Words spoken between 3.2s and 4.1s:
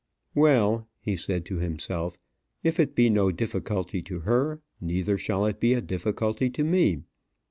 difficulty